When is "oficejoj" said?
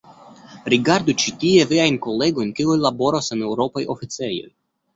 3.99-4.53